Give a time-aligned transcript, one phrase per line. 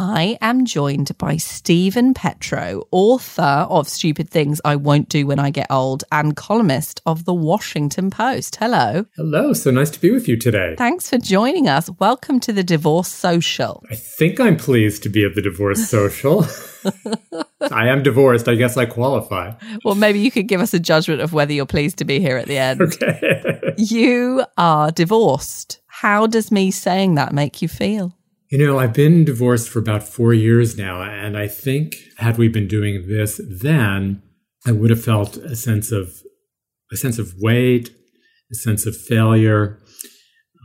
[0.00, 5.50] I am joined by Steven Petrow, author of Stupid Things I Won't Do When I
[5.50, 8.54] Get Old and columnist of The Washington Post.
[8.54, 9.06] Hello.
[9.16, 10.76] Hello, so nice to be with you today.
[10.78, 11.90] Thanks for joining us.
[11.98, 13.82] Welcome to the Divorce Social.
[13.90, 16.46] I think I'm pleased to be at the Divorce Social.
[17.72, 18.46] I am divorced.
[18.46, 19.54] I guess I qualify.
[19.84, 22.36] Well, maybe you could give us a judgment of whether you're pleased to be here
[22.36, 22.82] at the end.
[22.82, 23.74] Okay.
[23.78, 25.80] you are divorced.
[25.88, 28.14] How does me saying that make you feel?
[28.50, 32.48] You know, I've been divorced for about four years now, and I think had we
[32.48, 34.22] been doing this then,
[34.66, 36.22] I would have felt a sense of
[36.90, 37.90] a sense of weight,
[38.50, 39.78] a sense of failure.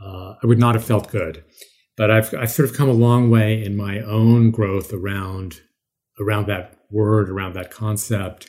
[0.02, 1.44] Uh, I would not have felt good.
[1.96, 5.60] But I've I've sort of come a long way in my own growth around
[6.18, 8.48] around that word, around that concept.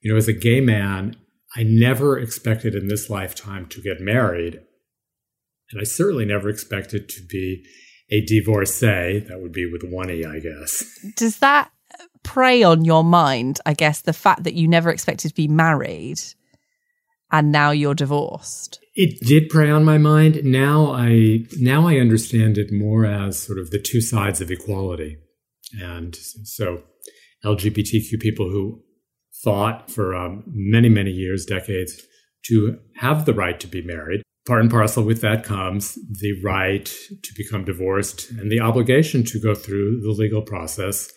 [0.00, 1.16] You know, as a gay man,
[1.56, 4.60] I never expected in this lifetime to get married,
[5.70, 7.64] and I certainly never expected to be
[8.14, 9.18] a divorcee.
[9.28, 10.84] That would be with one E, I guess.
[11.16, 11.70] Does that
[12.22, 13.60] prey on your mind?
[13.66, 16.20] I guess the fact that you never expected to be married
[17.32, 18.78] and now you're divorced.
[18.94, 20.44] It did prey on my mind.
[20.44, 25.16] Now I now I understand it more as sort of the two sides of equality.
[25.82, 26.84] And so
[27.44, 28.82] LGBTQ people who
[29.42, 32.00] fought for um, many, many years, decades,
[32.44, 36.84] to have the right to be married part and parcel with that comes the right
[36.84, 41.10] to become divorced and the obligation to go through the legal process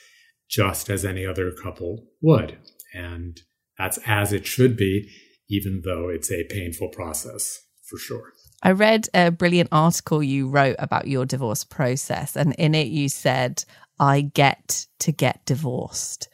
[0.49, 2.57] just as any other couple would.
[2.93, 3.39] And
[3.77, 5.09] that's as it should be,
[5.49, 8.31] even though it's a painful process for sure.
[8.63, 13.07] I read a brilliant article you wrote about your divorce process, and in it you
[13.07, 13.63] said,
[13.99, 16.27] I get to get divorced.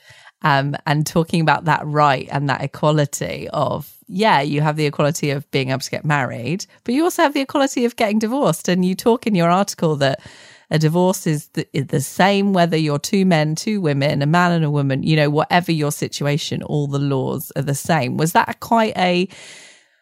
[0.45, 5.31] Um, and talking about that right and that equality of yeah, you have the equality
[5.31, 8.67] of being able to get married, but you also have the equality of getting divorced.
[8.67, 10.21] And you talk in your article that
[10.69, 14.51] a divorce is the, is the same whether you're two men, two women, a man
[14.51, 18.17] and a woman, you know, whatever your situation, all the laws are the same.
[18.17, 19.27] Was that quite a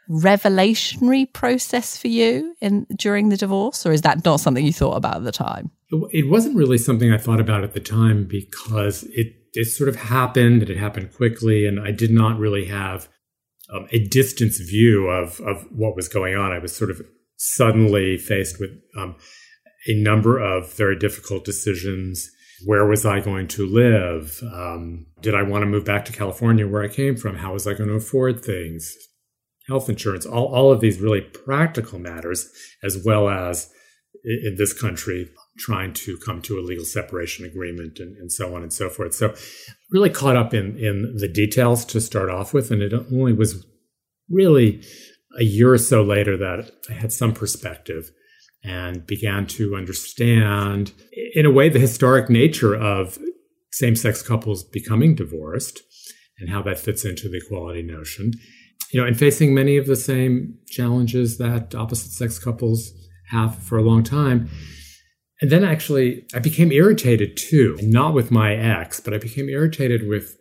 [0.09, 4.97] revelationary process for you in during the divorce, or is that not something you thought
[4.97, 5.71] about at the time?
[6.11, 9.97] It wasn't really something I thought about at the time because it it sort of
[9.97, 13.09] happened and it happened quickly, and I did not really have
[13.73, 16.51] um, a distance view of of what was going on.
[16.51, 17.01] I was sort of
[17.35, 19.15] suddenly faced with um,
[19.87, 22.29] a number of very difficult decisions.
[22.65, 24.39] Where was I going to live?
[24.53, 27.37] Um, did I want to move back to California, where I came from?
[27.37, 28.95] How was I going to afford things?
[29.67, 32.51] Health insurance, all, all of these really practical matters,
[32.83, 33.71] as well as
[34.23, 38.63] in this country, trying to come to a legal separation agreement and, and, so on
[38.63, 39.13] and so forth.
[39.13, 39.35] So
[39.91, 43.65] really caught up in in the details to start off with, and it only was
[44.29, 44.81] really
[45.39, 48.11] a year or so later that I had some perspective
[48.63, 50.93] and began to understand,
[51.35, 53.17] in a way, the historic nature of
[53.71, 55.81] same sex couples becoming divorced
[56.39, 58.31] and how that fits into the equality notion.
[58.91, 62.91] you know, and facing many of the same challenges that opposite sex couples
[63.29, 64.49] have for a long time.
[65.41, 70.07] And then actually, I became irritated too, not with my ex, but I became irritated
[70.07, 70.37] with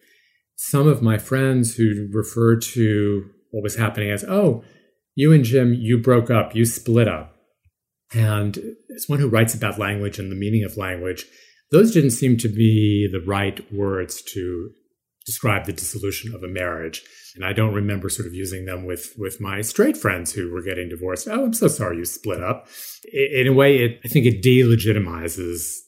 [0.56, 4.62] some of my friends who refer to what was happening as, oh,
[5.14, 7.34] you and Jim, you broke up, you split up.
[8.12, 8.58] And
[8.94, 11.24] as one who writes about language and the meaning of language,
[11.70, 14.70] those didn't seem to be the right words to
[15.24, 17.02] describe the dissolution of a marriage.
[17.34, 20.62] And I don't remember sort of using them with, with my straight friends who were
[20.62, 21.28] getting divorced.
[21.28, 22.66] Oh, I'm so sorry you split up.
[23.12, 25.78] In a way, it, I think it delegitimizes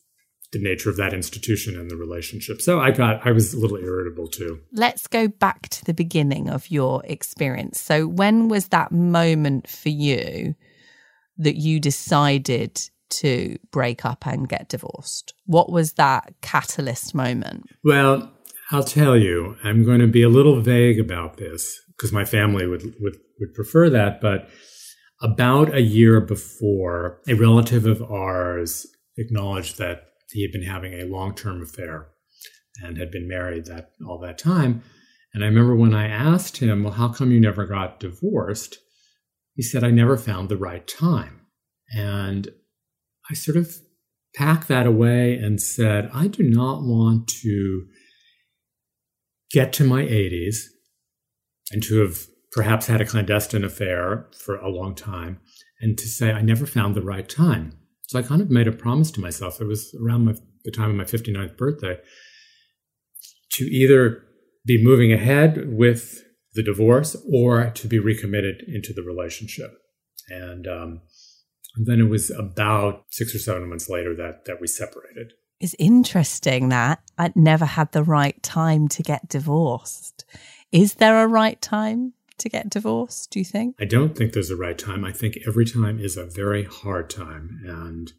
[0.53, 2.61] the nature of that institution and the relationship.
[2.61, 4.61] So I got, I was a little irritable too.
[4.73, 7.81] Let's go back to the beginning of your experience.
[7.81, 10.55] So when was that moment for you
[11.39, 15.35] that you decided to break up and get divorced?
[15.47, 17.65] What was that catalyst moment?
[17.85, 18.32] Well,
[18.73, 22.67] I'll tell you, I'm going to be a little vague about this because my family
[22.67, 24.23] would, would, would prefer that.
[24.23, 24.49] But
[25.21, 28.87] about a year before, a relative of ours
[29.19, 32.09] acknowledged that he had been having a long term affair
[32.83, 34.83] and had been married that all that time.
[35.35, 38.79] And I remember when I asked him, Well, how come you never got divorced?
[39.55, 41.43] He said, I never found the right time.
[41.95, 42.49] And
[43.31, 43.77] I sort of
[44.35, 47.87] packed that away and said, I do not want to
[49.53, 50.57] get to my 80s
[51.71, 55.41] and to have perhaps had a clandestine affair for a long time
[55.81, 57.79] and to say, I never found the right time.
[58.09, 59.61] So I kind of made a promise to myself.
[59.61, 60.35] It was around my,
[60.65, 61.99] the time of my 59th birthday
[63.53, 64.23] to either
[64.65, 66.23] be moving ahead with
[66.55, 69.73] the divorce or to be recommitted into the relationship.
[70.29, 71.01] And, um,
[71.75, 75.33] and then it was about six or seven months later that that we separated.
[75.63, 80.25] It's interesting that I'd never had the right time to get divorced.
[80.73, 83.77] Is there a right time to get divorced, do you think?
[83.79, 85.05] I don't think there's a right time.
[85.05, 87.61] I think every time is a very hard time.
[87.65, 88.13] And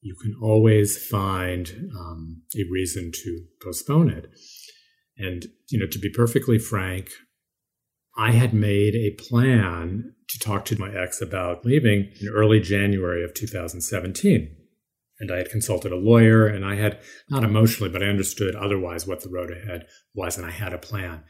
[0.00, 4.30] you can always find um, a reason to postpone it.
[5.18, 7.10] And, you know, to be perfectly frank,
[8.16, 13.22] I had made a plan to talk to my ex about leaving in early January
[13.22, 14.56] of 2017.
[15.20, 19.06] And I had consulted a lawyer and I had, not emotionally, but I understood otherwise
[19.06, 21.22] what the road ahead was and I had a plan.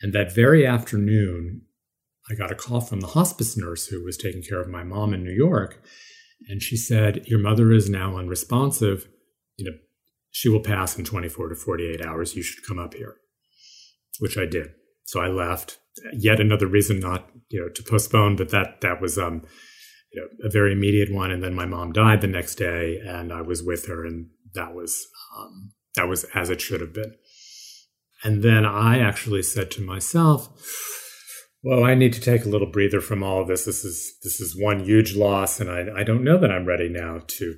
[0.00, 1.62] And that very afternoon,
[2.30, 5.14] I got a call from the hospice nurse who was taking care of my mom
[5.14, 5.82] in New York.
[6.48, 9.08] And she said, Your mother is now unresponsive.
[9.56, 9.76] You know,
[10.30, 12.36] she will pass in 24 to 48 hours.
[12.36, 13.16] You should come up here,
[14.20, 14.68] which I did.
[15.04, 15.78] So I left.
[16.12, 19.44] Yet another reason not, you know, to postpone, but that that was um,
[20.12, 21.30] you know, a very immediate one.
[21.30, 24.74] And then my mom died the next day, and I was with her, and that
[24.74, 25.06] was
[25.36, 27.14] um, that was as it should have been.
[28.24, 30.48] And then I actually said to myself,
[31.62, 33.64] well, I need to take a little breather from all of this.
[33.64, 36.88] This is this is one huge loss, and I, I don't know that I'm ready
[36.88, 37.54] now to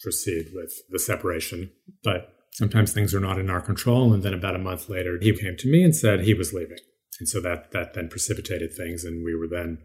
[0.00, 1.70] proceed with the separation.
[2.04, 4.12] But sometimes things are not in our control.
[4.12, 6.78] And then about a month later, he came to me and said he was leaving,
[7.20, 9.78] and so that that then precipitated things, and we were then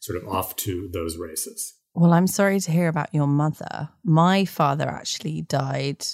[0.00, 1.74] sort of off to those races.
[1.94, 3.88] Well, I'm sorry to hear about your mother.
[4.04, 6.06] My father actually died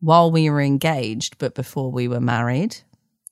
[0.00, 2.76] while we were engaged, but before we were married.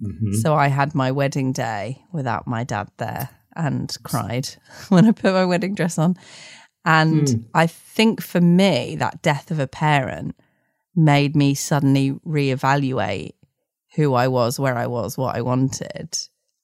[0.03, 0.35] Mm-hmm.
[0.35, 4.49] So I had my wedding day without my dad there and cried
[4.89, 6.17] when I put my wedding dress on.
[6.85, 7.45] And mm.
[7.53, 10.35] I think for me, that death of a parent
[10.95, 13.35] made me suddenly reevaluate
[13.97, 16.17] who I was, where I was, what I wanted,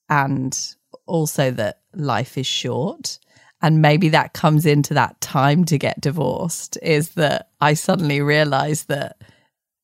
[0.09, 0.57] and
[1.05, 3.19] also that life is short.
[3.61, 8.87] And maybe that comes into that time to get divorced is that I suddenly realized
[8.87, 9.21] that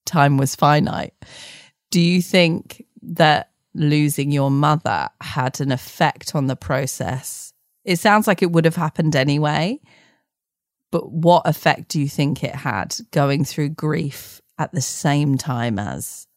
[0.05, 1.13] time was finite.
[1.89, 7.53] Do you think that losing your mother had an effect on the process?
[7.83, 9.79] It sounds like it would have happened anyway,
[10.91, 15.79] but what effect do you think it had going through grief at the same time
[15.79, 16.27] as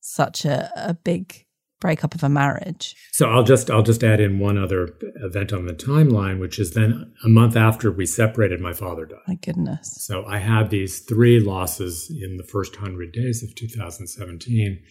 [0.00, 1.45] such a, a big
[1.80, 2.94] breakup of a marriage.
[3.12, 6.72] So I'll just I'll just add in one other event on the timeline, which is
[6.72, 9.18] then a month after we separated, my father died.
[9.26, 10.04] My goodness.
[10.06, 14.82] So I had these three losses in the first hundred days of 2017.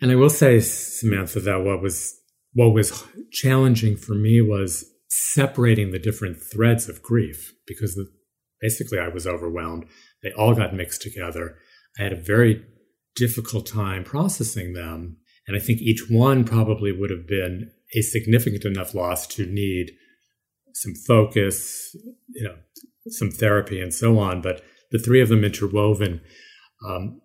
[0.00, 2.14] And I will say, Samantha, that what was
[2.52, 8.06] what was challenging for me was separating the different threads of grief because the,
[8.60, 9.84] basically I was overwhelmed.
[10.22, 11.56] They all got mixed together.
[11.98, 12.64] I had a very
[13.16, 15.16] difficult time processing them
[15.48, 19.92] and I think each one probably would have been a significant enough loss to need
[20.74, 21.96] some focus,
[22.28, 22.56] you know,
[23.08, 24.42] some therapy and so on.
[24.42, 24.62] But
[24.92, 26.20] the three of them interwoven,
[26.86, 27.20] um,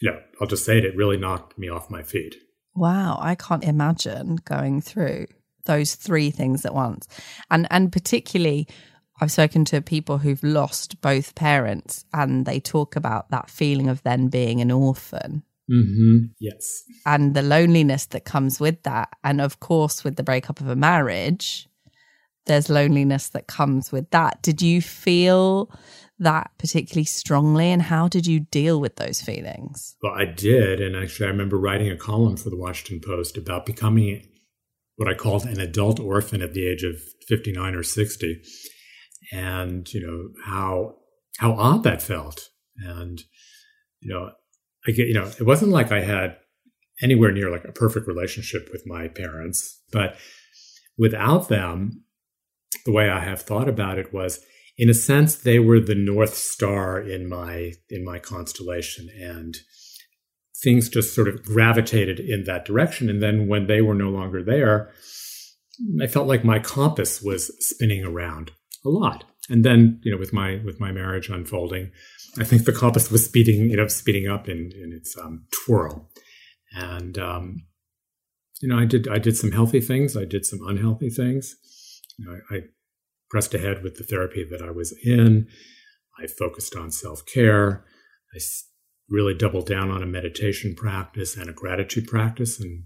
[0.00, 2.34] you know, I'll just say it, it really knocked me off my feet.
[2.74, 3.18] Wow.
[3.20, 5.26] I can't imagine going through
[5.66, 7.06] those three things at once.
[7.50, 8.66] And and particularly
[9.20, 14.02] I've spoken to people who've lost both parents and they talk about that feeling of
[14.02, 15.42] then being an orphan.
[15.70, 16.18] Mm-hmm.
[16.40, 16.82] Yes.
[17.04, 19.10] And the loneliness that comes with that.
[19.24, 21.68] And of course, with the breakup of a marriage,
[22.46, 24.42] there's loneliness that comes with that.
[24.42, 25.70] Did you feel
[26.18, 29.94] that particularly strongly and how did you deal with those feelings?
[30.02, 30.80] Well, I did.
[30.80, 34.26] And actually, I remember writing a column for the Washington Post about becoming
[34.96, 36.96] what I called an adult orphan at the age of
[37.28, 38.42] 59 or 60
[39.32, 40.94] and you know how
[41.38, 43.22] how odd that felt and
[44.00, 44.30] you know
[44.88, 46.36] i get you know it wasn't like i had
[47.02, 50.16] anywhere near like a perfect relationship with my parents but
[50.96, 52.02] without them
[52.84, 54.40] the way i have thought about it was
[54.76, 59.58] in a sense they were the north star in my in my constellation and
[60.62, 64.42] things just sort of gravitated in that direction and then when they were no longer
[64.42, 64.90] there
[66.02, 68.50] i felt like my compass was spinning around
[68.84, 69.24] a lot.
[69.50, 71.90] And then, you know, with my with my marriage unfolding,
[72.38, 76.08] I think the compass was speeding, you know, speeding up in, in its um, twirl.
[76.72, 77.64] And um,
[78.60, 81.56] you know, I did I did some healthy things, I did some unhealthy things.
[82.18, 82.60] You know, I, I
[83.30, 85.46] pressed ahead with the therapy that I was in.
[86.18, 87.84] I focused on self care.
[88.34, 88.38] I
[89.08, 92.60] really doubled down on a meditation practice and a gratitude practice.
[92.60, 92.84] And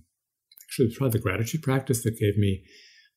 [0.64, 2.64] actually, it's probably the gratitude practice that gave me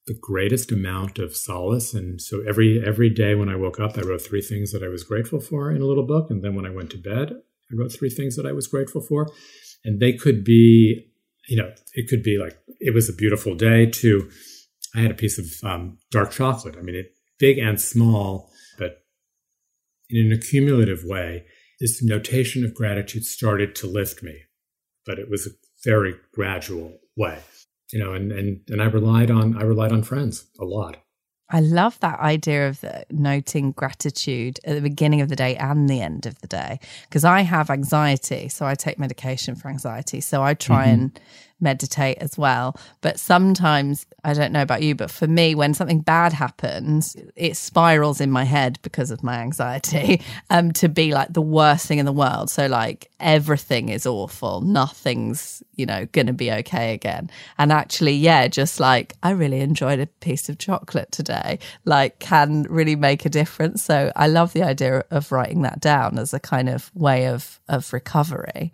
[0.07, 1.93] the greatest amount of solace.
[1.93, 4.87] And so every every day when I woke up, I wrote three things that I
[4.87, 6.29] was grateful for in a little book.
[6.29, 7.33] And then when I went to bed,
[7.71, 9.27] I wrote three things that I was grateful for.
[9.83, 11.07] And they could be,
[11.47, 14.29] you know, it could be like it was a beautiful day to
[14.95, 16.75] I had a piece of um, dark chocolate.
[16.77, 19.03] I mean, it big and small, but
[20.09, 21.45] in an accumulative way,
[21.81, 24.43] this notation of gratitude started to lift me.
[25.05, 25.51] But it was a
[25.83, 27.39] very gradual way
[27.91, 30.97] you know, and and and I relied on I relied on friends a lot.
[31.49, 36.01] I love that idea of noting gratitude at the beginning of the day and the
[36.01, 40.21] end of the day because I have anxiety, so I take medication for anxiety.
[40.21, 41.01] So I try mm-hmm.
[41.01, 41.19] and
[41.59, 42.75] meditate as well.
[43.01, 47.55] But sometimes, I don't know about you, but for me, when something bad happens, it
[47.57, 51.99] spirals in my head because of my anxiety um, to be like the worst thing
[51.99, 52.49] in the world.
[52.49, 57.29] So, like, everything is awful, nothing's, you know, going to be okay again.
[57.57, 62.63] And actually, yeah, just like, I really enjoyed a piece of chocolate today, like, can
[62.69, 63.83] really make a difference.
[63.83, 67.59] So, I love the idea of writing that down as a kind of way of,
[67.69, 68.71] of recovery.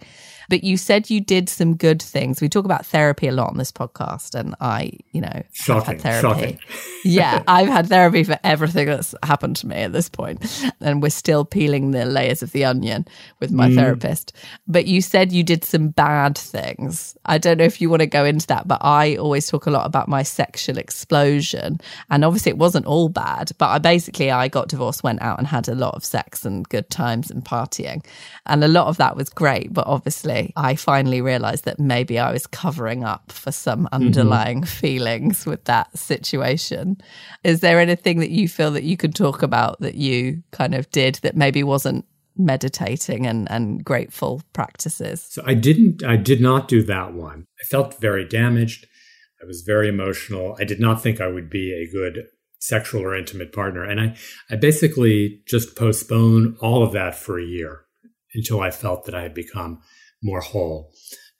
[0.51, 2.41] But you said you did some good things.
[2.41, 6.01] We talk about therapy a lot on this podcast, and I, you know, shocking, had
[6.01, 6.21] therapy.
[6.21, 6.59] Shocking.
[7.03, 11.09] yeah, I've had therapy for everything that's happened to me at this point, and we're
[11.09, 13.05] still peeling the layers of the onion
[13.39, 13.75] with my mm.
[13.75, 14.33] therapist.
[14.67, 17.17] But you said you did some bad things.
[17.25, 19.71] I don't know if you want to go into that, but I always talk a
[19.71, 23.51] lot about my sexual explosion, and obviously it wasn't all bad.
[23.57, 26.67] But I basically I got divorced, went out and had a lot of sex and
[26.69, 28.05] good times and partying,
[28.45, 29.73] and a lot of that was great.
[29.73, 33.95] But obviously I finally realized that maybe I was covering up for some mm-hmm.
[33.95, 34.79] underlying mm-hmm.
[34.79, 36.97] feelings with that situation.
[37.43, 40.89] Is there anything that you feel that you could talk about that you kind of
[40.91, 42.05] did that maybe wasn't
[42.37, 45.25] meditating and, and grateful practices?
[45.27, 47.45] So I didn't, I did not do that one.
[47.59, 48.85] I felt very damaged.
[49.41, 50.55] I was very emotional.
[50.59, 52.27] I did not think I would be a good
[52.59, 53.83] sexual or intimate partner.
[53.83, 54.15] And I,
[54.51, 57.85] I basically just postponed all of that for a year
[58.35, 59.81] until I felt that I had become
[60.21, 60.91] more whole,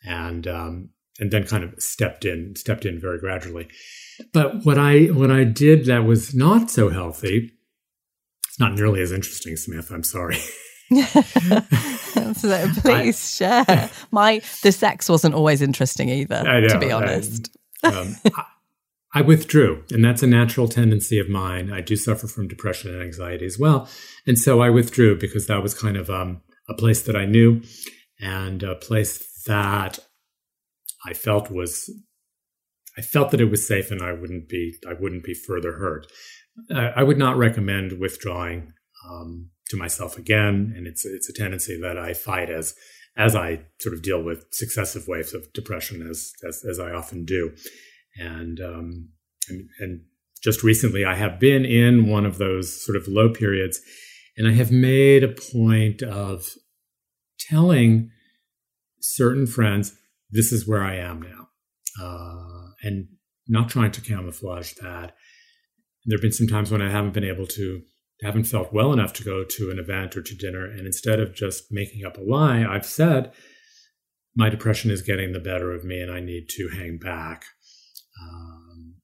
[0.03, 0.89] and um,
[1.21, 3.69] and then kind of stepped in, stepped in very gradually.
[4.33, 7.51] But what I what I did that was not so healthy.
[8.47, 9.91] It's not nearly as interesting, Smith.
[9.91, 10.37] I'm sorry.
[10.91, 13.89] so please I, share.
[14.11, 17.55] My the sex wasn't always interesting either, know, to be honest.
[17.83, 18.43] um, I,
[19.13, 21.71] I withdrew, and that's a natural tendency of mine.
[21.71, 23.87] I do suffer from depression and anxiety as well,
[24.27, 27.61] and so I withdrew because that was kind of um, a place that I knew
[28.19, 29.99] and a place that
[31.05, 31.89] I felt was
[32.97, 36.07] I felt that it was safe and I wouldn't be I wouldn't be further hurt.
[36.69, 38.73] I would not recommend withdrawing
[39.09, 42.75] um, to myself again, and it's it's a tendency that I fight as
[43.17, 47.25] as I sort of deal with successive waves of depression as as, as I often
[47.25, 47.55] do,
[48.17, 49.09] and, um,
[49.49, 50.01] and and
[50.43, 53.79] just recently I have been in one of those sort of low periods,
[54.37, 56.49] and I have made a point of
[57.39, 58.11] telling
[58.99, 59.97] certain friends,
[60.31, 61.47] this is where I am now,
[62.01, 63.07] uh, and
[63.47, 65.15] not trying to camouflage that.
[66.05, 67.81] There have been some times when I haven't been able to,
[68.23, 70.65] haven't felt well enough to go to an event or to dinner.
[70.65, 73.31] And instead of just making up a lie, I've said,
[74.35, 77.45] my depression is getting the better of me and I need to hang back.
[78.21, 78.95] Um,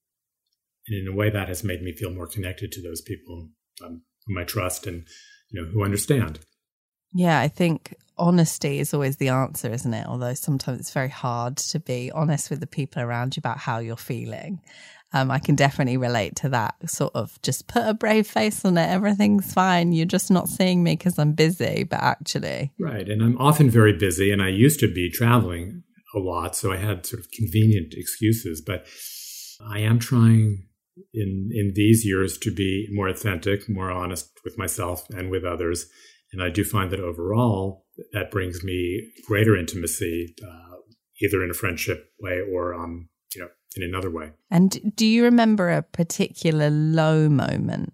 [0.87, 3.49] And in a way, that has made me feel more connected to those people
[3.83, 5.05] um, whom I trust and
[5.49, 6.39] you know who understand.
[7.17, 10.05] Yeah, I think honesty is always the answer, isn't it?
[10.05, 13.79] Although sometimes it's very hard to be honest with the people around you about how
[13.79, 14.61] you're feeling.
[15.13, 18.77] Um, I can definitely relate to that sort of just put a brave face on
[18.77, 18.87] it.
[18.87, 19.93] Everything's fine.
[19.93, 22.71] You're just not seeing me because I'm busy, but actually.
[22.79, 23.09] Right.
[23.09, 25.81] And I'm often very busy, and I used to be traveling
[26.13, 26.55] a lot.
[26.55, 28.85] So I had sort of convenient excuses, but
[29.67, 30.67] I am trying
[31.15, 35.87] in in these years to be more authentic, more honest with myself and with others.
[36.31, 40.77] And I do find that overall, that brings me greater intimacy, uh,
[41.21, 44.31] either in a friendship way or, um, you know, in another way.
[44.51, 47.93] And do you remember a particular low moment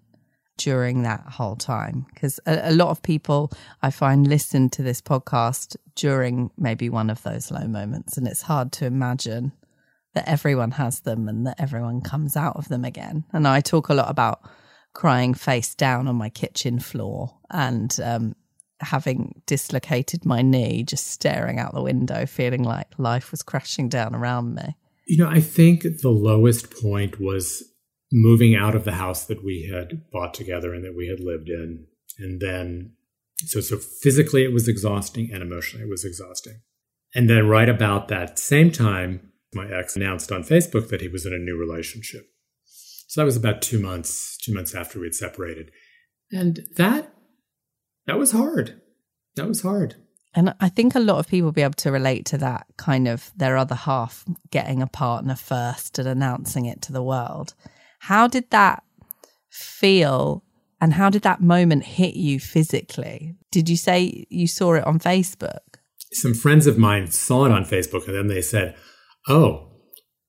[0.58, 2.06] during that whole time?
[2.13, 7.10] Because a, a lot of people I find listen to this podcast during maybe one
[7.10, 9.52] of those low moments, and it's hard to imagine
[10.13, 13.24] that everyone has them and that everyone comes out of them again.
[13.34, 14.42] And I talk a lot about
[14.94, 18.36] crying face down on my kitchen floor and um,
[18.80, 24.14] having dislocated my knee, just staring out the window, feeling like life was crashing down
[24.14, 24.76] around me.
[25.08, 27.64] You know, I think the lowest point was
[28.12, 31.50] moving out of the house that we had bought together and that we had lived
[31.50, 31.88] in.
[32.20, 32.94] And then,
[33.46, 36.62] so, so physically it was exhausting and emotionally it was exhausting.
[37.16, 41.26] And then, right about that same time, my ex announced on Facebook that he was
[41.26, 42.26] in a new relationship.
[43.13, 45.70] So that was about two months, two months after we had separated.
[46.32, 47.13] And that
[48.08, 48.82] that was hard.
[49.36, 49.98] That was hard.
[50.34, 53.08] And I think a lot of people will be able to relate to that kind
[53.08, 57.53] of their other half getting a partner first and announcing it to the world.
[58.00, 58.84] How did that
[59.51, 60.43] feel
[60.82, 63.36] and how did that moment hit you physically?
[63.51, 65.78] Did you say you saw it on Facebook?
[66.13, 68.76] Some friends of mine saw it on Facebook and then they said,
[69.28, 69.73] Oh,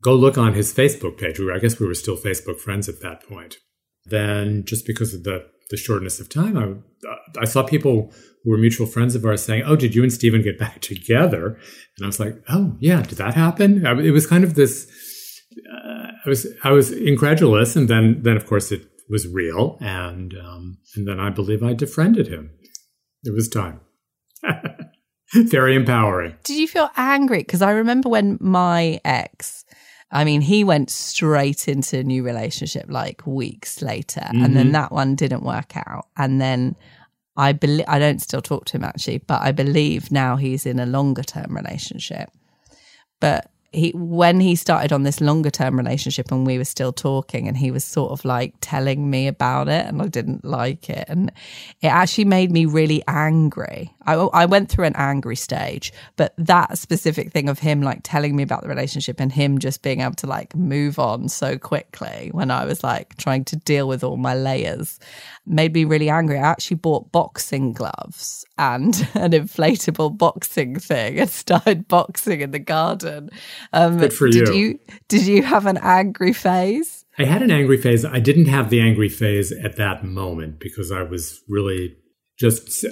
[0.04, 1.40] go look on his Facebook page.
[1.40, 3.56] I guess we were still Facebook friends at that point.
[4.04, 8.12] Then, just because of the, the shortness of time, I, I saw people
[8.44, 11.58] who were mutual friends of ours saying, Oh, did you and Steven get back together?
[11.96, 13.84] And I was like, Oh, yeah, did that happen?
[13.86, 14.90] It was kind of this.
[15.72, 20.34] Uh, I was I was incredulous, and then then of course it was real, and
[20.34, 22.50] um, and then I believe I defriended him.
[23.22, 23.80] It was time.
[25.34, 26.36] Very empowering.
[26.44, 27.38] Did you feel angry?
[27.38, 29.64] Because I remember when my ex,
[30.14, 34.44] I mean, he went straight into a new relationship like weeks later, mm-hmm.
[34.44, 34.72] and then mm-hmm.
[34.72, 36.06] that one didn't work out.
[36.16, 36.76] And then
[37.36, 40.78] I believe, I don't still talk to him actually, but I believe now he's in
[40.78, 42.30] a longer term relationship.
[43.20, 47.48] But he when he started on this longer term relationship and we were still talking
[47.48, 51.06] and he was sort of like telling me about it and I didn't like it
[51.08, 51.32] and
[51.80, 53.92] it actually made me really angry.
[54.06, 58.36] I I went through an angry stage, but that specific thing of him like telling
[58.36, 62.30] me about the relationship and him just being able to like move on so quickly
[62.32, 64.98] when I was like trying to deal with all my layers
[65.46, 66.38] made me really angry.
[66.38, 72.58] I actually bought boxing gloves and an inflatable boxing thing and started boxing in the
[72.58, 73.30] garden.
[73.72, 74.54] Um, Good for did you.
[74.54, 74.78] you.
[75.08, 77.04] Did you have an angry phase?
[77.18, 78.04] I had an angry phase.
[78.04, 81.96] I didn't have the angry phase at that moment because I was really
[82.38, 82.84] just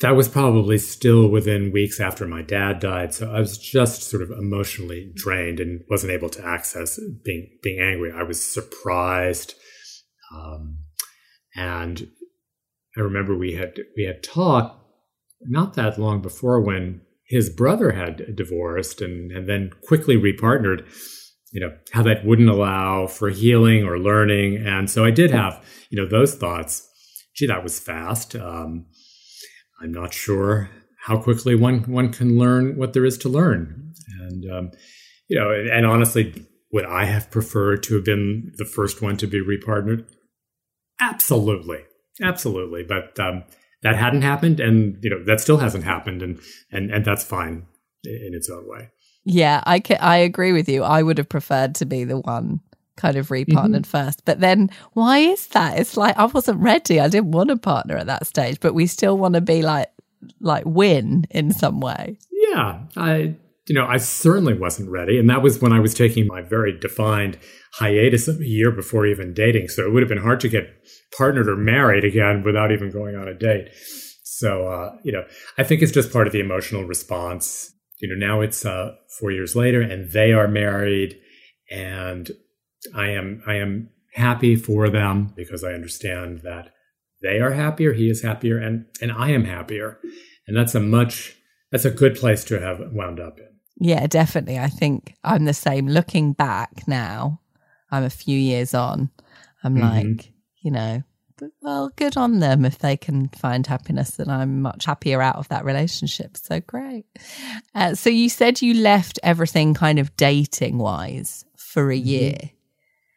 [0.00, 3.14] that was probably still within weeks after my dad died.
[3.14, 7.80] So I was just sort of emotionally drained and wasn't able to access being being
[7.80, 8.12] angry.
[8.12, 9.54] I was surprised.
[10.34, 10.78] Um,
[11.56, 12.08] and
[12.96, 14.76] I remember we had we had talked
[15.42, 20.86] not that long before when his brother had divorced and, and then quickly repartnered,
[21.52, 24.56] you know, how that wouldn't allow for healing or learning.
[24.56, 26.88] And so I did have, you know, those thoughts.
[27.36, 28.34] Gee, that was fast.
[28.34, 28.86] Um,
[29.80, 30.70] I'm not sure
[31.04, 33.92] how quickly one one can learn what there is to learn.
[34.20, 34.70] And um,
[35.28, 39.26] you know, and honestly, would I have preferred to have been the first one to
[39.26, 40.06] be repartnered?
[41.00, 41.84] Absolutely,
[42.22, 42.82] absolutely.
[42.82, 43.44] But um,
[43.82, 46.38] that hadn't happened, and you know that still hasn't happened, and
[46.70, 47.66] and and that's fine
[48.04, 48.90] in its own way.
[49.24, 50.82] Yeah, I can, I agree with you.
[50.82, 52.60] I would have preferred to be the one
[52.96, 53.82] kind of repartnered mm-hmm.
[53.82, 54.24] first.
[54.24, 55.78] But then why is that?
[55.78, 57.00] It's like I wasn't ready.
[57.00, 59.90] I didn't want a partner at that stage, but we still want to be like
[60.40, 62.18] like win in some way.
[62.30, 62.80] Yeah.
[62.96, 63.36] I
[63.68, 65.18] you know, I certainly wasn't ready.
[65.18, 67.38] And that was when I was taking my very defined
[67.72, 69.68] hiatus of a year before even dating.
[69.68, 70.68] So it would have been hard to get
[71.16, 73.68] partnered or married again without even going on a date.
[74.24, 75.24] So, uh, you know,
[75.58, 77.72] I think it's just part of the emotional response.
[78.00, 81.18] You know, now it's uh, four years later and they are married
[81.70, 82.30] and
[82.94, 86.70] I am, I am happy for them because I understand that
[87.20, 89.98] they are happier, he is happier, and, and I am happier.
[90.46, 91.36] And that's a much,
[91.72, 93.57] that's a good place to have wound up in.
[93.80, 94.58] Yeah, definitely.
[94.58, 95.86] I think I'm the same.
[95.86, 97.40] Looking back now,
[97.90, 99.10] I'm a few years on.
[99.62, 100.08] I'm mm-hmm.
[100.08, 101.02] like, you know,
[101.62, 105.48] well, good on them if they can find happiness, and I'm much happier out of
[105.48, 106.36] that relationship.
[106.36, 107.06] So great.
[107.74, 112.08] Uh, so you said you left everything kind of dating wise for a mm-hmm.
[112.08, 112.38] year.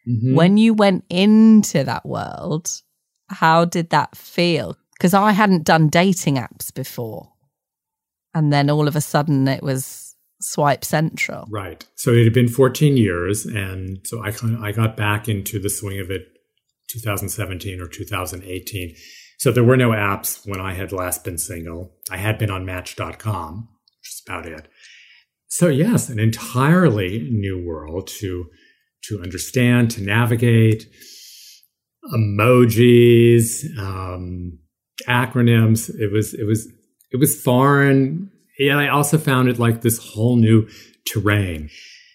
[0.08, 0.36] Mm-hmm.
[0.36, 2.82] When you went into that world,
[3.30, 4.78] how did that feel?
[4.93, 7.32] Because I hadn't done dating apps before.
[8.34, 10.11] And then all of a sudden it was
[10.42, 11.48] swipe central.
[11.50, 11.86] Right.
[11.96, 13.46] So it had been 14 years.
[13.46, 16.24] And so I, I got back into the swing of it
[16.90, 18.96] 2017 or 2018.
[19.38, 21.94] So there were no apps when I had last been single.
[22.12, 24.68] I had been on Match.com, which is about it.
[25.48, 28.46] So yes, an entirely new world to
[29.06, 30.86] to understand, to navigate,
[32.14, 34.60] emojis, um,
[35.08, 35.90] acronyms.
[36.00, 36.72] It was it was
[37.12, 38.32] it was foreign.
[38.62, 40.67] Yeah, I also found it like this whole new
[41.12, 41.71] terrain.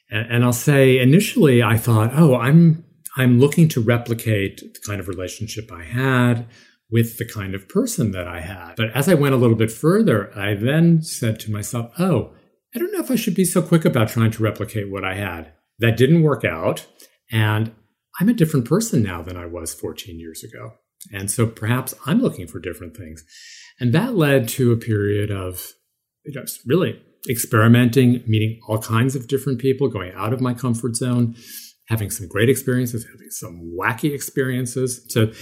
[0.08, 2.84] And, and I'll say initially I thought, oh, I'm
[3.16, 6.46] I'm looking to replicate the kind of relationship I had
[6.88, 8.74] with the kind of person that I had.
[8.76, 12.32] But as I went a little bit further, I then said to myself, oh,
[12.72, 15.14] I don't know if I should be so quick about trying to replicate what I
[15.14, 15.52] had.
[15.80, 16.86] That didn't work out.
[17.32, 17.74] And
[18.20, 20.74] I'm a different person now than I was 14 years ago.
[21.12, 23.24] And so perhaps I'm looking for different things.
[23.80, 25.72] And that led to a period of
[26.26, 30.96] you know, really experimenting, meeting all kinds of different people, going out of my comfort
[30.96, 31.34] zone,
[31.88, 35.04] having some great experiences, having some wacky experiences.
[35.08, 35.32] So,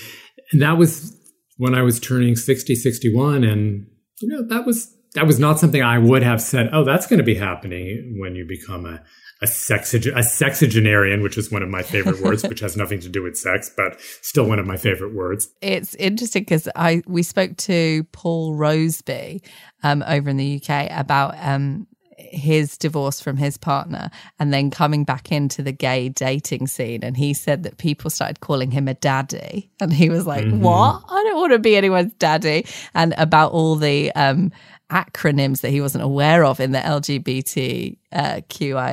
[0.53, 1.19] and that was
[1.57, 3.45] when I was turning 60, 61.
[3.45, 3.87] And,
[4.21, 7.19] you know, that was, that was not something I would have said, oh, that's going
[7.19, 9.03] to be happening when you become a,
[9.43, 13.23] a, a sexagenarian, which is one of my favorite words, which has nothing to do
[13.23, 15.49] with sex, but still one of my favorite words.
[15.61, 19.43] It's interesting because I we spoke to Paul Roseby
[19.83, 25.05] um, over in the UK about um, his divorce from his partner and then coming
[25.05, 27.03] back into the gay dating scene.
[27.03, 29.71] And he said that people started calling him a daddy.
[29.81, 30.61] And he was like, mm-hmm.
[30.61, 31.03] What?
[31.09, 32.67] I don't want to be anyone's daddy.
[32.95, 34.53] And about all the um,
[34.91, 37.97] acronyms that he wasn't aware of in the LGBTQIA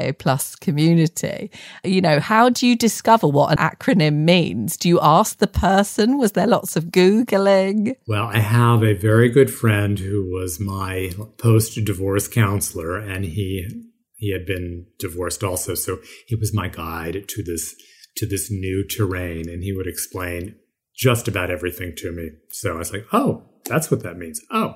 [0.10, 1.52] uh, plus community.
[1.84, 4.78] You know, how do you discover what an acronym means?
[4.78, 6.18] Do you ask the person?
[6.18, 7.96] Was there lots of Googling?
[8.08, 13.68] Well, I have a very good friend who was my post divorce counselor, and he
[14.16, 15.74] he had been divorced also.
[15.74, 17.76] So he was my guide to this
[18.18, 20.56] to this new terrain and he would explain
[20.96, 22.30] just about everything to me.
[22.50, 24.42] So I was like, oh, that's what that means.
[24.52, 24.76] Oh.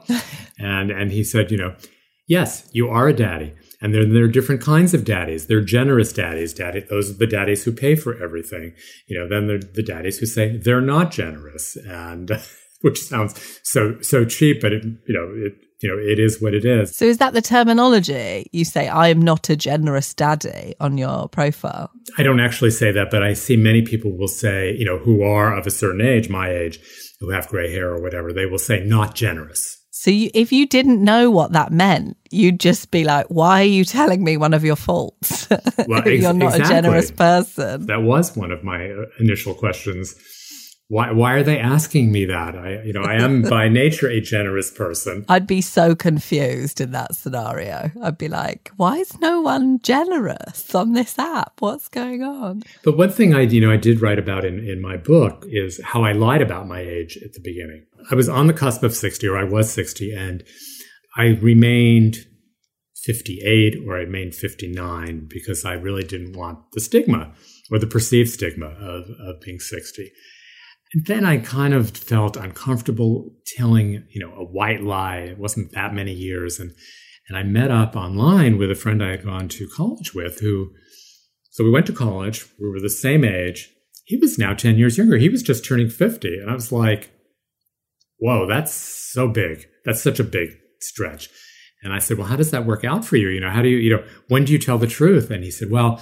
[0.60, 1.76] and and he said, you know,
[2.28, 3.54] yes, you are a daddy.
[3.82, 5.48] And there, there are different kinds of daddies.
[5.48, 6.54] They're generous daddies.
[6.54, 8.74] Daddy, those are the daddies who pay for everything.
[9.08, 12.32] You know, then there are the daddies who say they're not generous, and
[12.82, 16.54] which sounds so so cheap, but it you know it you know it is what
[16.54, 16.96] it is.
[16.96, 18.88] So is that the terminology you say?
[18.88, 21.92] I am not a generous daddy on your profile.
[22.18, 25.22] I don't actually say that, but I see many people will say you know who
[25.22, 26.80] are of a certain age, my age
[27.20, 29.78] who have gray hair or whatever, they will say not generous.
[29.92, 33.64] So you, if you didn't know what that meant, you'd just be like, "Why are
[33.64, 35.48] you telling me one of your faults?
[35.88, 36.64] Well, ex- You're not exactly.
[36.64, 40.14] a generous person." That was one of my uh, initial questions
[40.88, 42.56] why why are they asking me that?
[42.56, 45.26] I you know i am by nature a generous person.
[45.28, 47.92] I'd be so confused in that scenario.
[48.02, 51.54] I'd be like why is no one generous on this app?
[51.60, 52.64] What's going on?
[52.84, 55.82] But one thing i you know i did write about in in my book is
[55.84, 57.86] how i lied about my age at the beginning.
[58.12, 60.44] I was on the cusp of 60 or i was 60 and
[61.18, 62.18] i remained
[63.04, 67.34] 58 or i remained 59 because i really didn't want the stigma
[67.72, 70.12] or the perceived stigma of, of being 60
[70.96, 75.18] and then I kind of felt uncomfortable telling, you know, a white lie.
[75.18, 76.58] It wasn't that many years.
[76.58, 76.72] And,
[77.28, 80.72] and I met up online with a friend I had gone to college with who,
[81.52, 82.46] so we went to college.
[82.62, 83.70] We were the same age.
[84.06, 85.18] He was now 10 years younger.
[85.18, 86.40] He was just turning 50.
[86.40, 87.12] And I was like,
[88.18, 89.66] whoa, that's so big.
[89.84, 91.28] That's such a big stretch.
[91.84, 93.28] And I said, well, how does that work out for you?
[93.28, 95.30] You know, how do you, you know, when do you tell the truth?
[95.30, 96.00] And he said, well,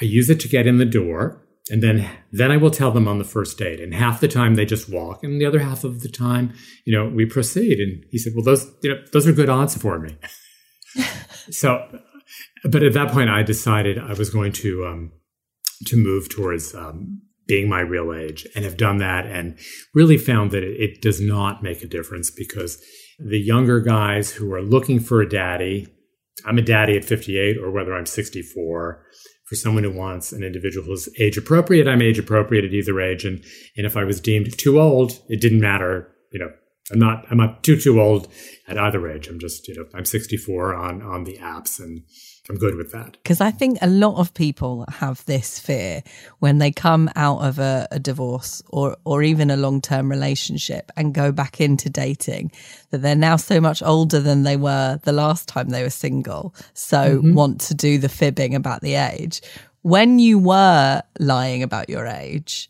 [0.00, 3.06] I use it to get in the door and then then I will tell them
[3.06, 3.80] on the first date.
[3.80, 6.52] And half the time they just walk, and the other half of the time,
[6.84, 7.78] you know, we proceed.
[7.78, 10.16] And he said, "Well, those you know those are good odds for me."
[11.50, 12.00] so,
[12.64, 15.12] but at that point, I decided I was going to um,
[15.86, 19.56] to move towards um, being my real age, and have done that, and
[19.94, 22.82] really found that it, it does not make a difference because
[23.20, 25.86] the younger guys who are looking for a daddy,
[26.44, 29.04] I'm a daddy at 58, or whether I'm 64
[29.52, 33.26] for someone who wants an individual who's age appropriate, I'm age appropriate at either age.
[33.26, 33.44] And,
[33.76, 36.50] and if I was deemed too old, it didn't matter, you know,
[36.90, 38.28] I'm not I'm not too too old
[38.66, 39.28] at either age.
[39.28, 42.02] I'm just you know I'm 64 on on the apps and
[42.50, 43.12] I'm good with that.
[43.22, 46.02] Because I think a lot of people have this fear
[46.40, 50.90] when they come out of a, a divorce or or even a long term relationship
[50.96, 52.50] and go back into dating
[52.90, 56.52] that they're now so much older than they were the last time they were single.
[56.74, 57.34] So mm-hmm.
[57.34, 59.40] want to do the fibbing about the age.
[59.82, 62.68] When you were lying about your age,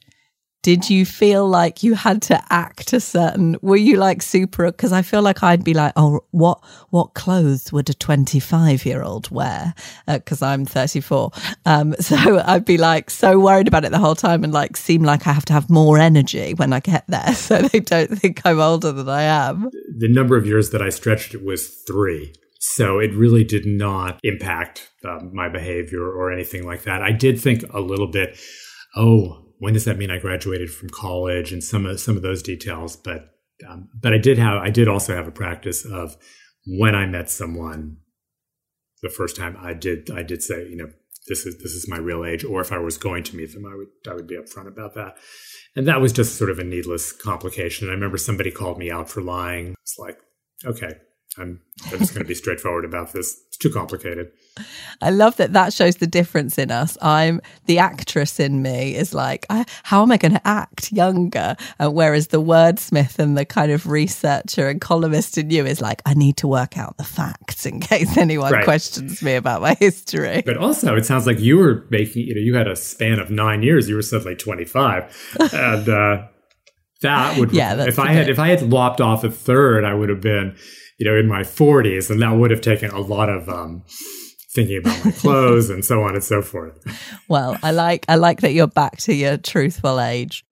[0.62, 4.92] did you feel like you had to act a certain were you like super because
[4.92, 9.30] i feel like i'd be like oh what what clothes would a 25 year old
[9.30, 9.74] wear?
[10.06, 11.30] Because uh, i'm 34
[11.66, 15.02] um, so i'd be like so worried about it the whole time and like seem
[15.02, 17.34] like i have to have more energy when i get there.
[17.42, 19.70] So they don't think i'm older than i am.
[19.98, 22.34] The number of years that i stretched it was three.
[22.60, 27.02] So it really did not impact um, my behavior or anything like that.
[27.02, 28.38] I did think a little bit
[28.94, 32.42] oh when does that mean I graduated from college and some of some of those
[32.42, 32.96] details.
[32.96, 33.30] But
[33.68, 36.16] um, but I did have I did also have a practice of
[36.66, 37.98] when I met someone
[39.02, 40.90] the first time I did I did say you know
[41.28, 43.64] this is this is my real age or if I was going to meet them
[43.64, 45.16] I would I would be upfront about that.
[45.76, 47.86] And that was just sort of a needless complication.
[47.86, 49.76] And I remember somebody called me out for lying.
[49.82, 50.18] It's like,
[50.66, 50.94] okay,
[51.38, 53.40] I'm, I'm just going to be straightforward about this.
[53.48, 54.30] It's too complicated.
[55.00, 56.98] I love that that shows the difference in us.
[57.00, 61.56] I'm the actress in me is like, I, how am I going to act younger?
[61.80, 66.02] Uh, whereas the wordsmith and the kind of researcher and columnist in you is like,
[66.04, 68.64] I need to work out the facts in case anyone right.
[68.64, 70.42] questions me about my history.
[70.44, 73.30] But also, it sounds like you were making, you know, you had a span of
[73.30, 73.88] nine years.
[73.88, 75.36] You were suddenly 25.
[75.52, 76.26] and, uh,
[77.00, 80.08] that would, yeah, if I had, if I had lopped off a third, I would
[80.08, 80.56] have been,
[81.02, 83.82] you know, in my 40s, and that would have taken a lot of um,
[84.54, 86.78] thinking about my clothes and so on and so forth.
[87.28, 90.44] Well, I like I like that you're back to your truthful age.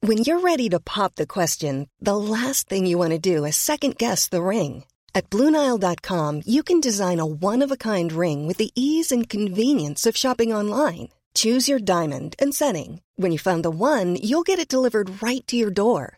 [0.00, 3.56] When you're ready to pop the question, the last thing you want to do is
[3.56, 4.84] second guess the ring.
[5.14, 9.28] At BlueNile.com, you can design a one of a kind ring with the ease and
[9.28, 11.08] convenience of shopping online.
[11.34, 13.00] Choose your diamond and setting.
[13.16, 16.17] When you find the one, you'll get it delivered right to your door.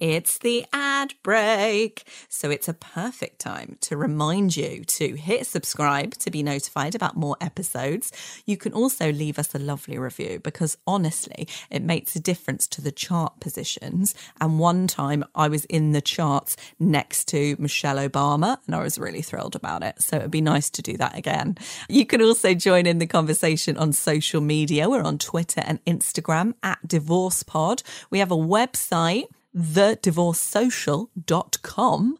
[0.00, 2.04] It's the ad break.
[2.30, 7.16] So it's a perfect time to remind you to hit subscribe to be notified about
[7.16, 8.10] more episodes.
[8.46, 12.80] You can also leave us a lovely review because honestly, it makes a difference to
[12.80, 14.14] the chart positions.
[14.40, 18.98] And one time I was in the charts next to Michelle Obama and I was
[18.98, 20.00] really thrilled about it.
[20.00, 21.58] So it'd be nice to do that again.
[21.90, 24.88] You can also join in the conversation on social media.
[24.88, 27.82] We're on Twitter and Instagram at Divorce Pod.
[28.08, 32.18] We have a website thedivorcesocial.com.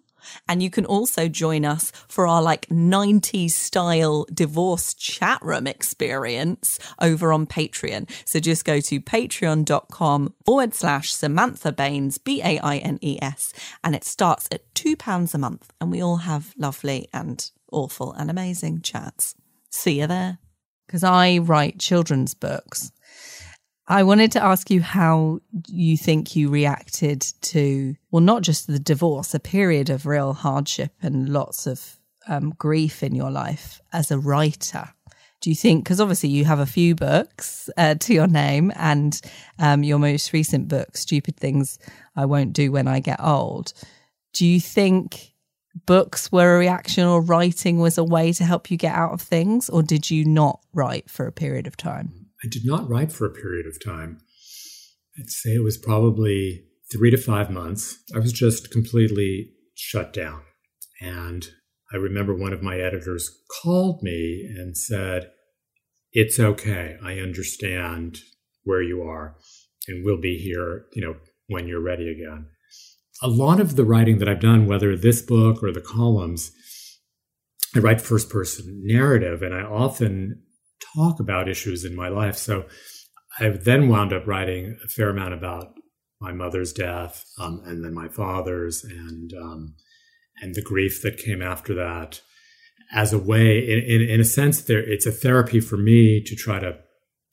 [0.49, 6.79] And you can also join us for our like 90s style divorce chat room experience
[7.01, 8.11] over on Patreon.
[8.27, 13.53] So just go to patreon.com forward slash Samantha Baines, B A I N E S,
[13.83, 15.73] and it starts at £2 a month.
[15.81, 19.35] And we all have lovely and awful and amazing chats.
[19.71, 20.38] See you there.
[20.87, 22.90] Because I write children's books
[23.90, 28.79] I wanted to ask you how you think you reacted to, well, not just the
[28.79, 31.98] divorce, a period of real hardship and lots of
[32.29, 34.90] um, grief in your life as a writer.
[35.40, 39.20] Do you think, because obviously you have a few books uh, to your name and
[39.59, 41.76] um, your most recent book, Stupid Things
[42.14, 43.72] I Won't Do When I Get Old.
[44.35, 45.33] Do you think
[45.87, 49.20] books were a reaction or writing was a way to help you get out of
[49.20, 52.19] things, or did you not write for a period of time?
[52.42, 54.18] I did not write for a period of time.
[55.18, 57.98] I'd say it was probably three to five months.
[58.14, 60.42] I was just completely shut down.
[61.00, 61.46] And
[61.92, 63.31] I remember one of my editors
[63.62, 65.31] called me and said,
[66.12, 66.96] It's okay.
[67.03, 68.20] I understand
[68.64, 69.37] where you are,
[69.88, 71.16] and we'll be here, you know,
[71.48, 72.46] when you're ready again.
[73.22, 76.53] A lot of the writing that I've done, whether this book or the columns,
[77.74, 80.42] I write first person narrative, and I often
[80.95, 82.37] talk about issues in my life.
[82.37, 82.66] So
[83.38, 85.75] I then wound up writing a fair amount about
[86.21, 89.75] my mother's death, um, and then my father's, and um,
[90.40, 92.21] and the grief that came after that
[92.93, 96.35] as a way in, in, in, a sense there it's a therapy for me to
[96.35, 96.77] try to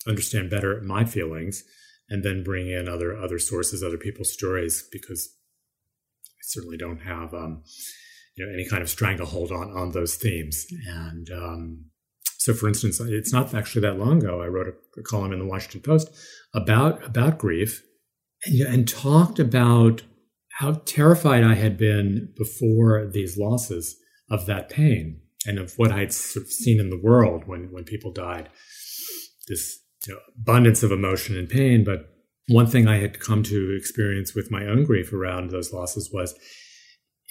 [0.07, 1.63] understand better my feelings
[2.09, 5.33] and then bring in other other sources other people's stories because
[6.29, 7.63] i certainly don't have um,
[8.35, 11.85] you know any kind of stranglehold on on those themes and um,
[12.47, 15.39] so for instance it's not actually that long ago i wrote a, a column in
[15.39, 16.09] the washington post
[16.53, 17.83] about about grief
[18.45, 20.01] and, and talked about
[20.57, 23.95] how terrified I had been before these losses
[24.31, 27.83] of that pain and of what I'd sort of seen in the world when, when
[27.83, 28.49] people died.
[29.47, 31.83] This you know, abundance of emotion and pain.
[31.83, 32.09] But
[32.47, 36.33] one thing I had come to experience with my own grief around those losses was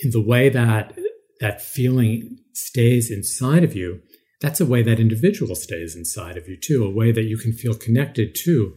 [0.04, 0.96] in the way that
[1.40, 4.00] that feeling stays inside of you,
[4.40, 7.52] that's a way that individual stays inside of you too, a way that you can
[7.52, 8.76] feel connected to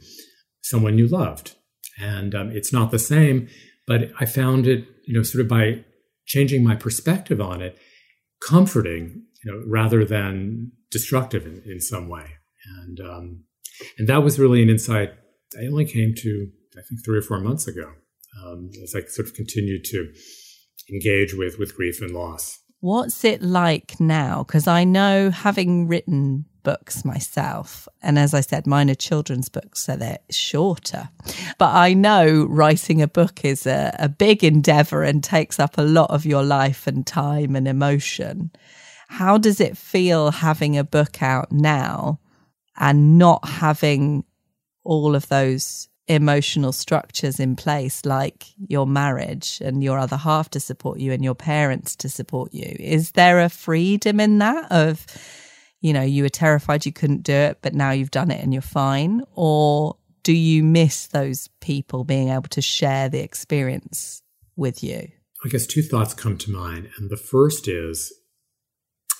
[0.62, 1.56] someone you loved.
[2.02, 3.50] And um, it's not the same
[3.89, 5.84] but I found it, you know, sort of by
[6.28, 7.76] changing my perspective on it,
[8.48, 12.28] comforting, you know, rather than destructive in, in some way.
[12.78, 13.43] And um,
[13.98, 15.13] and that was really an insight
[15.60, 17.91] I only came to, I think, three or four months ago,
[18.45, 20.13] um, as I sort of continued to
[20.91, 22.60] engage with with grief and loss.
[22.81, 24.43] What's it like now?
[24.43, 27.87] Because I know, having written books myself.
[28.01, 31.09] And as I said, mine are children's books, so they're shorter.
[31.57, 35.83] But I know writing a book is a, a big endeavor and takes up a
[35.83, 38.51] lot of your life and time and emotion.
[39.07, 42.19] How does it feel having a book out now
[42.77, 44.23] and not having
[44.83, 50.60] all of those emotional structures in place, like your marriage and your other half to
[50.60, 52.76] support you and your parents to support you?
[52.80, 55.06] Is there a freedom in that of,
[55.82, 58.52] you know, you were terrified you couldn't do it, but now you've done it and
[58.52, 59.22] you're fine?
[59.36, 64.24] Or do you miss those people being able to share the experience
[64.56, 65.08] with you?
[65.45, 66.89] I guess two thoughts come to mind.
[66.98, 68.12] And the first is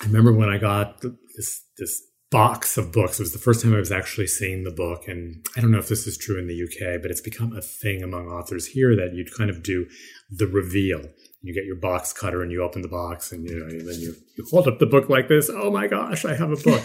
[0.02, 3.18] I remember when I got this, this box of books.
[3.18, 5.08] It was the first time I was actually seeing the book.
[5.08, 7.62] And I don't know if this is true in the UK, but it's become a
[7.62, 9.86] thing among authors here that you'd kind of do
[10.30, 11.02] the reveal
[11.42, 13.98] you get your box cutter and you open the box and you know and then
[13.98, 16.82] you, you hold up the book like this oh my gosh i have a book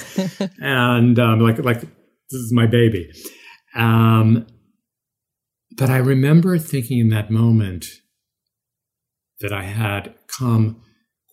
[0.61, 3.11] and um, like like this is my baby
[3.75, 4.47] um,
[5.77, 7.85] but i remember thinking in that moment
[9.41, 10.81] that i had come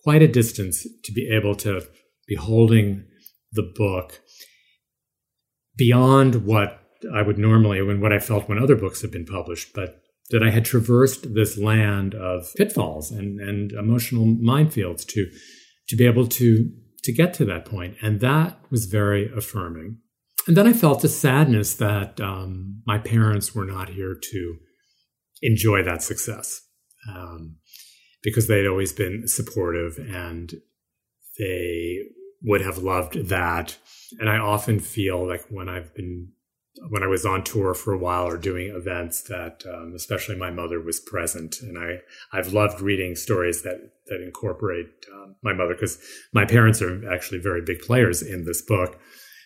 [0.03, 1.81] quite a distance to be able to
[2.27, 3.05] be holding
[3.53, 4.21] the book
[5.75, 6.81] beyond what
[7.13, 10.43] i would normally when what i felt when other books had been published but that
[10.43, 15.29] I had traversed this land of pitfalls and, and emotional minefields to,
[15.89, 16.71] to be able to,
[17.03, 17.69] to get to that.
[18.01, 19.97] And that was very affirming.
[20.47, 24.55] And then I felt a sadness that um, my parents were not here to
[25.41, 26.61] enjoy that success
[27.07, 27.57] um,
[28.23, 30.53] because they'd always been supportive and
[31.37, 31.99] they
[32.43, 33.77] would have loved that.
[34.19, 36.33] And I often feel like when I've been
[36.89, 40.49] when I was on tour for a while or doing events that um, especially my
[40.49, 41.99] mother was present and I
[42.31, 45.99] I've loved reading stories that that incorporate um, my mother because
[46.33, 48.99] my parents are actually very big players in this book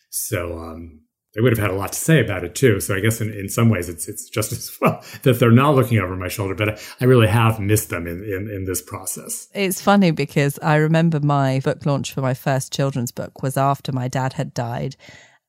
[0.09, 1.01] so um,
[1.37, 3.31] they would have had a lot to say about it too so I guess in,
[3.31, 6.55] in some ways it's it's just as well that they're not looking over my shoulder
[6.55, 10.59] but I, I really have missed them in, in in this process it's funny because
[10.61, 14.53] I remember my book launch for my first children's book was after my dad had
[14.53, 14.97] died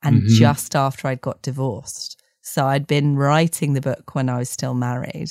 [0.02, 0.34] and mm-hmm.
[0.34, 2.20] just after I'd got divorced.
[2.42, 5.30] So I'd been writing the book when I was still married.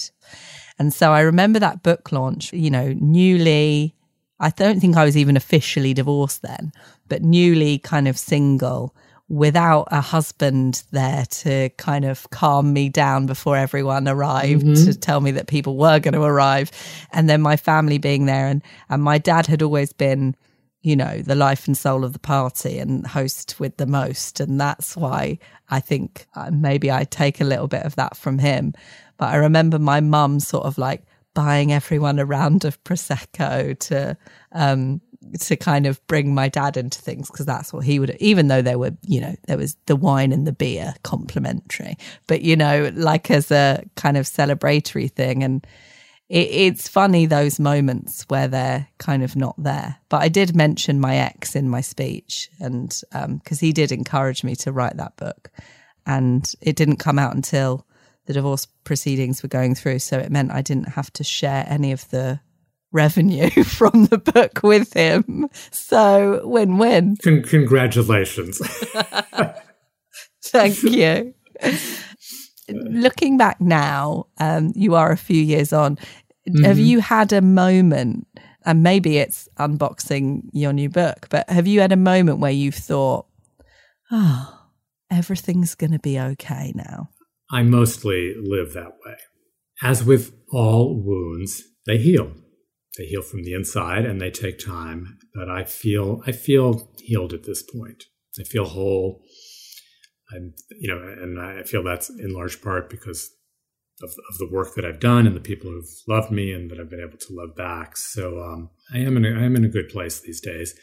[0.78, 3.96] And so I remember that book launch, you know, newly,
[4.40, 6.72] I don't think I was even officially divorced then,
[7.08, 8.96] but newly kind of single
[9.30, 14.86] without a husband there to kind of calm me down before everyone arrived mm-hmm.
[14.86, 16.72] to tell me that people were going to arrive
[17.12, 20.34] and then my family being there and and my dad had always been
[20.88, 24.40] you know, the life and soul of the party and host with the most.
[24.40, 25.38] And that's why
[25.70, 28.74] I think uh, maybe I take a little bit of that from him.
[29.18, 31.04] But I remember my mum sort of like
[31.34, 34.18] buying everyone a round of Prosecco to,
[34.54, 35.02] um,
[35.40, 38.62] to kind of bring my dad into things because that's what he would even though
[38.62, 41.98] there were you know there was the wine and the beer complimentary
[42.28, 45.66] but you know like as a kind of celebratory thing and
[46.30, 49.98] it, it's funny those moments where they're kind of not there.
[50.10, 54.44] But i did mention my ex in my speech and because um, he did encourage
[54.44, 55.50] me to write that book.
[56.06, 57.86] And it didn't come out until
[58.28, 61.92] the divorce proceedings were going through so it meant i didn't have to share any
[61.92, 62.40] of the
[62.92, 65.50] revenue from the book with him.
[65.72, 67.18] So win win.
[67.24, 68.60] Con- congratulations.
[70.44, 71.34] Thank you.
[72.70, 75.98] Looking back now, um, you are a few years on.
[76.50, 76.64] Mm-hmm.
[76.64, 78.28] Have you had a moment,
[78.66, 82.76] and maybe it's unboxing your new book, but have you had a moment where you've
[82.76, 83.26] thought,
[84.12, 84.68] oh,
[85.12, 87.10] everything's going to be okay now?
[87.52, 89.16] I mostly live that way.
[89.82, 92.34] As with all wounds, they heal
[92.98, 95.20] they heal from the inside and they take time.
[95.34, 98.06] But I feel I feel healed at this point.
[98.40, 99.22] I feel whole.
[100.36, 103.32] I'm, you know, and I feel that's in large part because
[104.04, 106.80] of, of the work that I've done and the people who've loved me and that
[106.80, 107.98] I've been able to love back.
[107.98, 110.74] So um, I am in a, I am in a good place these days.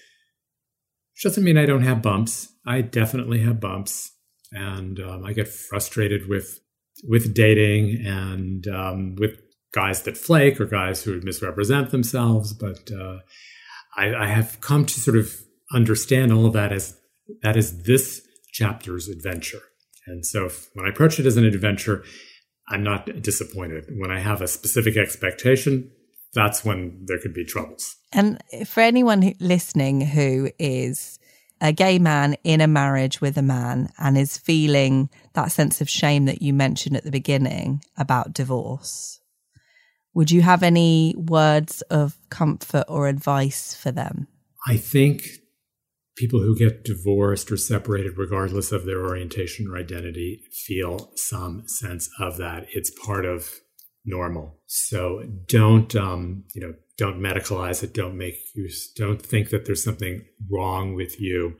[1.12, 2.48] Which doesn't mean I don't have bumps.
[2.66, 4.10] I definitely have bumps,
[4.50, 6.60] and um, I get frustrated with
[7.04, 9.43] with dating and um, with
[9.74, 12.52] guys that flake or guys who misrepresent themselves.
[12.52, 13.18] But uh,
[13.96, 15.34] I, I, have come to sort of
[15.72, 16.96] understand all of that as
[17.42, 18.22] that is this
[18.52, 19.62] chapter's adventure.
[20.06, 22.04] And so if, when I approach it as an adventure,
[22.68, 23.86] I'm not disappointed.
[23.96, 25.90] When I have a specific expectation,
[26.34, 27.96] that's when there could be troubles.
[28.12, 31.18] And for anyone listening who is
[31.60, 35.88] a gay man in a marriage with a man and is feeling that sense of
[35.88, 39.20] shame that you mentioned at the beginning about divorce,
[40.14, 44.28] would you have any words of comfort or advice for them?
[44.66, 45.26] I think
[46.16, 52.08] people who get divorced or separated, regardless of their orientation or identity, feel some sense
[52.20, 52.66] of that.
[52.72, 53.50] It's part of
[54.04, 54.60] normal.
[54.66, 57.92] So don't, um, you know, don't medicalize it.
[57.94, 61.56] Don't make you, don't think that there's something wrong with you.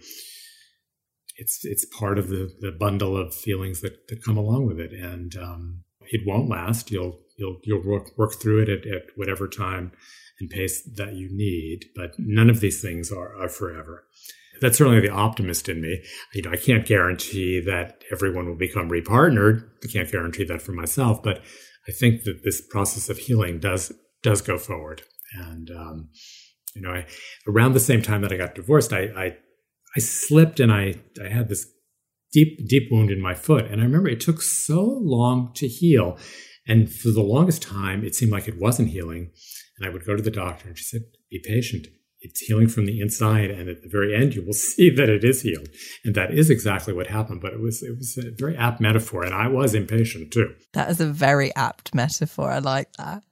[1.37, 4.93] It's, it's part of the, the bundle of feelings that, that come along with it.
[4.93, 6.91] And, um, it won't last.
[6.91, 9.93] You'll you'll you'll work work through it at, at whatever time
[10.41, 11.87] and pace that you need.
[11.95, 14.05] But none of these things are, are forever.
[14.61, 16.03] That's certainly the optimist in me.
[16.33, 19.69] You know, I can't guarantee that everyone will become repartnered.
[19.83, 21.43] I can't guarantee that for myself, but
[21.89, 25.03] I think that this process of healing does does go forward.
[25.35, 26.09] And um,
[26.75, 27.07] you know, I,
[27.49, 29.37] around the same time that I got divorced, I, I
[29.97, 31.67] I slipped and I I had this
[32.33, 36.19] deep deep wound in my foot, and I remember it took so long to heal.
[36.67, 39.31] And for the longest time, it seemed like it wasn't healing.
[39.77, 41.89] And I would go to the doctor and she said, be patient.
[42.25, 43.51] It's healing from the inside.
[43.51, 45.69] And at the very end, you will see that it is healed.
[46.05, 47.41] And that is exactly what happened.
[47.41, 49.25] But it was, it was a very apt metaphor.
[49.25, 50.55] And I was impatient too.
[50.73, 52.51] That is a very apt metaphor.
[52.51, 53.23] I like that.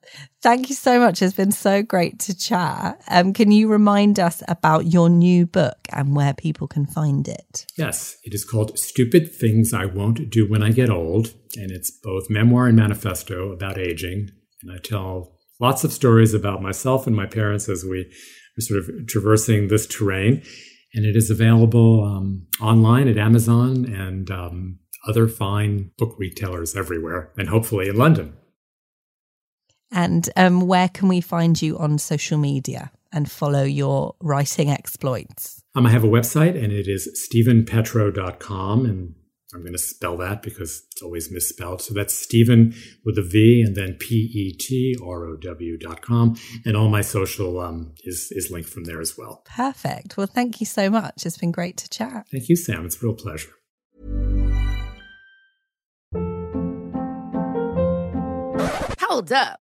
[0.42, 1.22] Thank you so much.
[1.22, 3.00] It's been so great to chat.
[3.08, 7.66] Um, can you remind us about your new book and where people can find it?
[7.76, 11.34] Yes, it is called Stupid Things I Won't Do When I Get Old.
[11.56, 14.30] And it's both memoir and manifesto about aging.
[14.62, 18.12] And I tell lots of stories about myself and my parents as we
[18.58, 20.42] sort of traversing this terrain.
[20.94, 24.78] And it is available um, online at Amazon and um,
[25.08, 28.36] other fine book retailers everywhere, and hopefully in London.
[29.90, 35.62] And um, where can we find you on social media and follow your writing exploits?
[35.74, 38.86] Um, I have a website and it is stevenpetrow.com.
[38.86, 39.14] And
[39.54, 41.82] I'm going to spell that because it's always misspelled.
[41.82, 42.74] So that's Steven
[43.04, 46.36] with a V and then P E T R O W dot com.
[46.64, 49.42] And all my social um, is, is linked from there as well.
[49.44, 50.16] Perfect.
[50.16, 51.26] Well, thank you so much.
[51.26, 52.26] It's been great to chat.
[52.30, 52.86] Thank you, Sam.
[52.86, 53.52] It's a real pleasure.
[59.00, 59.61] Hold up.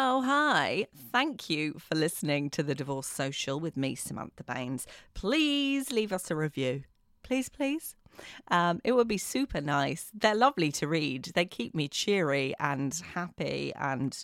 [0.00, 0.86] Oh, hi.
[1.10, 4.86] Thank you for listening to the Divorce Social with me, Samantha Baines.
[5.12, 6.84] Please leave us a review.
[7.24, 7.96] Please, please.
[8.46, 10.08] Um, it would be super nice.
[10.14, 11.32] They're lovely to read.
[11.34, 14.16] They keep me cheery and happy and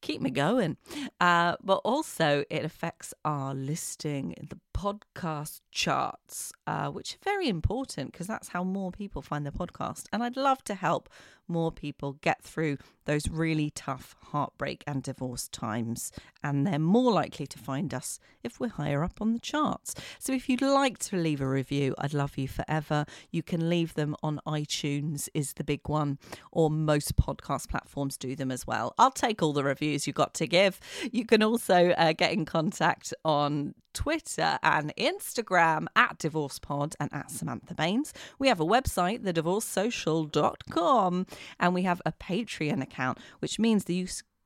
[0.00, 0.78] keep me going.
[1.20, 7.48] Uh, but also, it affects our listing in the podcast charts, uh, which are very
[7.48, 10.06] important because that's how more people find the podcast.
[10.12, 11.08] And I'd love to help
[11.48, 16.12] more people get through those really tough heartbreak and divorce times.
[16.42, 19.94] And they're more likely to find us if we're higher up on the charts.
[20.18, 23.04] So if you'd like to leave a review, I'd love you forever.
[23.30, 26.18] You can leave them on iTunes, is the big one,
[26.50, 28.94] or most podcast platforms do them as well.
[28.98, 30.80] I'll take all the reviews you got to give.
[31.10, 37.30] You can also uh, get in contact on Twitter and Instagram at DivorcePod and at
[37.30, 38.14] Samantha Baines.
[38.38, 41.26] We have a website, thedivorcesocial.com,
[41.60, 44.06] and we have a Patreon account, which means that you